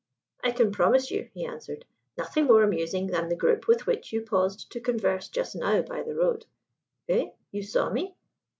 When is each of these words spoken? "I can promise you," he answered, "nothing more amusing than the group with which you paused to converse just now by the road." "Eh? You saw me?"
"I 0.43 0.49
can 0.49 0.71
promise 0.71 1.11
you," 1.11 1.29
he 1.31 1.45
answered, 1.45 1.85
"nothing 2.17 2.45
more 2.45 2.63
amusing 2.63 3.05
than 3.05 3.29
the 3.29 3.35
group 3.35 3.67
with 3.67 3.85
which 3.85 4.11
you 4.11 4.23
paused 4.23 4.71
to 4.71 4.79
converse 4.79 5.29
just 5.29 5.55
now 5.55 5.83
by 5.83 6.01
the 6.01 6.15
road." 6.15 6.47
"Eh? 7.07 7.27
You 7.51 7.61
saw 7.61 7.87
me?" 7.91 8.15